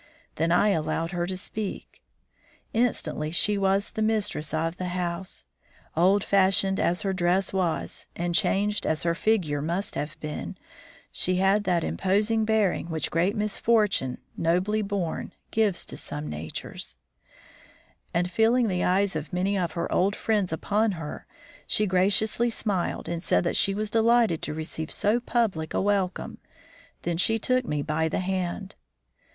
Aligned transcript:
Then 0.37 0.51
I 0.51 0.69
allowed 0.69 1.11
her 1.11 1.27
to 1.27 1.37
speak. 1.37 2.01
Instantly 2.73 3.29
she 3.29 3.55
was 3.55 3.91
the 3.91 4.01
mistress 4.01 4.51
of 4.51 4.77
the 4.77 4.87
house. 4.97 5.45
Old 5.95 6.23
fashioned 6.23 6.79
as 6.79 7.03
her 7.03 7.13
dress 7.13 7.53
was, 7.53 8.07
and 8.15 8.33
changed 8.33 8.87
as 8.87 9.03
her 9.03 9.13
figure 9.13 9.61
must 9.61 9.93
have 9.93 10.19
been, 10.19 10.57
she 11.11 11.35
had 11.35 11.65
that 11.65 11.83
imposing 11.83 12.45
bearing 12.45 12.87
which 12.87 13.11
great 13.11 13.35
misfortune, 13.35 14.17
nobly 14.35 14.81
borne, 14.81 15.33
gives 15.51 15.85
to 15.85 15.97
some 15.97 16.27
natures, 16.27 16.97
and 18.11 18.31
feeling 18.31 18.69
the 18.69 18.83
eyes 18.83 19.15
of 19.15 19.31
many 19.31 19.55
of 19.55 19.73
her 19.73 19.89
old 19.91 20.15
friends 20.15 20.51
upon 20.51 20.93
her, 20.93 21.27
she 21.67 21.85
graciously 21.85 22.49
smiled 22.49 23.07
and 23.07 23.21
said 23.21 23.43
that 23.43 23.55
she 23.55 23.75
was 23.75 23.91
delighted 23.91 24.41
to 24.41 24.55
receive 24.55 24.89
so 24.89 25.19
public 25.19 25.75
a 25.75 25.79
welcome. 25.79 26.39
Then 27.03 27.17
she 27.17 27.37
took 27.37 27.65
me 27.65 27.83
by 27.83 28.09
the 28.09 28.17
hand. 28.21 28.73